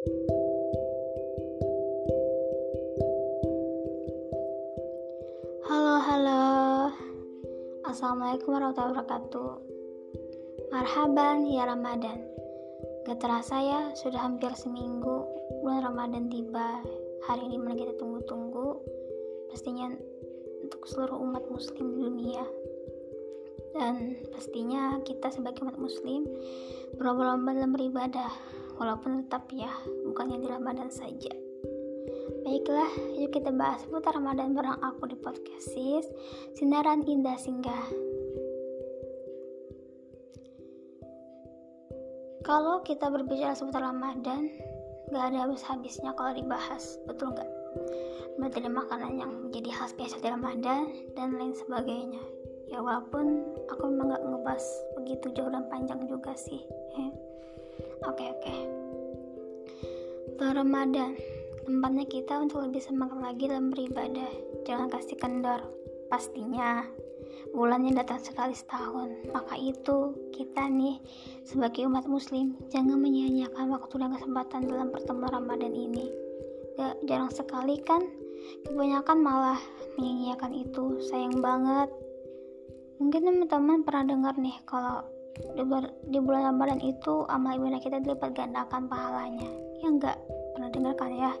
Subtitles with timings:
[0.00, 0.16] Halo,
[6.00, 6.40] halo.
[7.84, 9.52] Assalamualaikum warahmatullahi wabarakatuh.
[10.72, 12.16] Marhaban ya Ramadan.
[13.04, 15.28] Gak terasa ya, sudah hampir seminggu
[15.60, 16.80] bulan Ramadan tiba.
[17.28, 18.80] Hari ini mana kita tunggu-tunggu.
[19.52, 19.92] Pastinya
[20.64, 22.48] untuk seluruh umat muslim di dunia.
[23.76, 26.24] Dan pastinya kita sebagai umat muslim
[26.96, 28.59] berlomba-lomba dalam beribadah.
[28.80, 29.68] Walaupun tetap ya,
[30.08, 31.28] bukannya di Ramadan saja.
[32.40, 32.88] Baiklah,
[33.20, 36.08] yuk kita bahas seputar Ramadan bareng aku di podcast Sis,
[36.56, 37.84] Sinaran Indah Singgah.
[42.40, 44.48] Kalau kita berbicara seputar Ramadan,
[45.12, 47.50] gak ada habis-habisnya kalau dibahas, betul nggak?
[48.40, 52.39] Dari makanan yang menjadi khas biasa di Ramadan dan lain sebagainya.
[52.70, 54.66] Ya walaupun aku memang gak ngebahas
[54.98, 56.62] begitu jauh dan panjang juga sih.
[58.08, 58.40] Oke oke.
[58.40, 58.80] Okay, okay.
[60.40, 61.16] Ramadan
[61.68, 64.28] tempatnya kita untuk lebih semangat lagi dalam beribadah.
[64.64, 65.60] Jangan kasih kendor.
[66.12, 66.84] Pastinya
[67.56, 69.30] bulannya datang sekali setahun.
[69.32, 71.00] Maka itu kita nih
[71.48, 76.12] sebagai umat muslim jangan menyia-nyiakan waktu dan kesempatan dalam pertemuan Ramadan ini.
[76.76, 78.00] Gak jarang sekali kan
[78.68, 79.60] kebanyakan malah
[79.96, 80.84] menyia-nyiakan itu.
[81.08, 81.88] Sayang banget.
[83.00, 85.00] Mungkin teman-teman pernah dengar nih kalau
[86.04, 89.48] di bulan Ramadan itu amal ibadah kita dilipat gandakan pahalanya.
[89.80, 90.20] Ya enggak?
[90.60, 91.32] pernah dengarkan ya?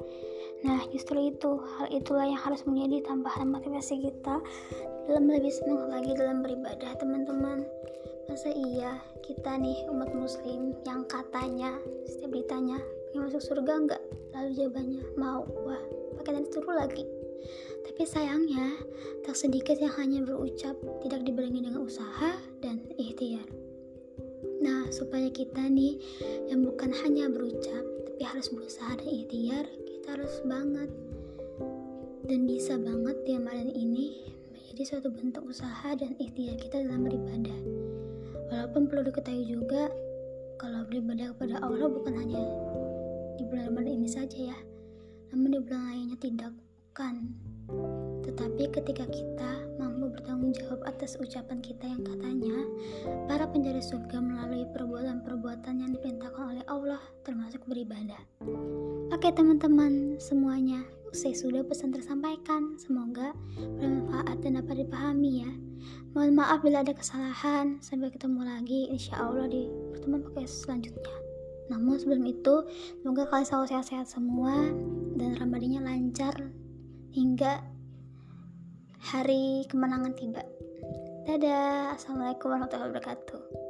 [0.64, 4.40] Nah justru itu hal itulah yang harus menjadi tambahan motivasi kita
[5.04, 7.68] dalam lebih semangat lagi dalam beribadah teman-teman.
[8.32, 11.76] Masa iya kita nih umat muslim yang katanya
[12.08, 12.80] setiap ditanya
[13.12, 14.02] yang masuk surga enggak?
[14.32, 15.44] Lalu jawabannya mau.
[15.68, 15.82] Wah
[16.16, 17.04] pakai dan disuruh lagi
[17.86, 18.76] tapi sayangnya
[19.26, 23.44] tak sedikit yang hanya berucap tidak dibarengi dengan usaha dan ikhtiar.
[24.60, 26.00] Nah supaya kita nih
[26.48, 30.90] yang bukan hanya berucap tapi harus berusaha dan ikhtiar kita harus banget
[32.28, 34.06] dan bisa banget di Ramadan ini
[34.52, 37.60] menjadi suatu bentuk usaha dan ikhtiar kita dalam beribadah.
[38.50, 39.90] Walaupun perlu diketahui juga
[40.60, 42.44] kalau beribadah kepada Allah bukan hanya
[43.40, 44.58] di bulan Ramadan ini saja ya
[45.32, 46.52] namun di bulan lainnya tidak
[46.90, 47.30] bukan
[48.26, 52.66] tetapi ketika kita mampu bertanggung jawab atas ucapan kita yang katanya
[53.30, 58.18] para pencari surga melalui perbuatan-perbuatan yang diperintahkan oleh Allah termasuk beribadah.
[59.14, 60.82] Oke teman-teman semuanya,
[61.14, 62.74] usai sudah pesan tersampaikan.
[62.74, 65.50] Semoga bermanfaat dan dapat dipahami ya.
[66.10, 67.78] Mohon maaf bila ada kesalahan.
[67.78, 71.16] Sampai ketemu lagi insya Allah di pertemuan podcast selanjutnya.
[71.70, 72.66] Namun sebelum itu,
[72.98, 74.58] semoga kalian selalu sehat-sehat semua
[75.14, 76.34] dan Ramadannya lancar
[77.10, 77.58] hingga
[79.02, 80.42] hari kemenangan tiba.
[81.26, 83.69] Dadah, assalamualaikum warahmatullahi wabarakatuh.